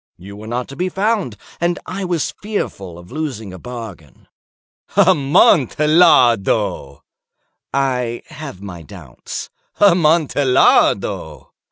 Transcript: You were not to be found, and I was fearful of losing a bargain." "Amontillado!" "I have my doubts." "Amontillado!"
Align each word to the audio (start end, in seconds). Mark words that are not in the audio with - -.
You 0.17 0.35
were 0.35 0.47
not 0.47 0.67
to 0.69 0.75
be 0.75 0.89
found, 0.89 1.37
and 1.59 1.77
I 1.85 2.05
was 2.05 2.33
fearful 2.41 2.97
of 2.97 3.11
losing 3.11 3.53
a 3.53 3.59
bargain." 3.59 4.27
"Amontillado!" 4.97 7.03
"I 7.71 8.23
have 8.29 8.63
my 8.63 8.81
doubts." 8.81 9.51
"Amontillado!" 9.79 11.51